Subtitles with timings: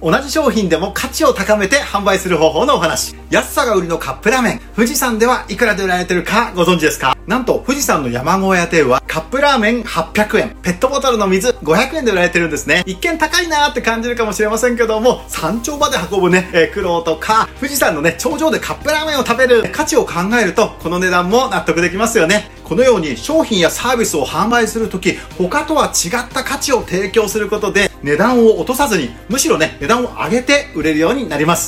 [0.00, 3.16] 同じ商品でも価値を高めて販売する方法のお話。
[3.30, 4.60] 安さが売りのカップラーメン。
[4.76, 7.17] 富士山ではいくらで売られてるかご存知ですか？
[7.28, 12.82] なんと富士山の山小屋店はカップラーメン800円、ペットボトルの水500円で売られてるんですね。
[12.86, 22.50] 一見高いなーって感じるかもしれませんけども、山頂まで運ぶね、えー苦労とか、富士山のね、頂上でカップラーメンを食べる価値を考えると、この値段も納得できますよね。
[22.64, 31.66] このように商品やサービスを販売するとき、他とは違った価値を提供することで、値段を落とさずに、むしろね、値段を上げて売れるようになります。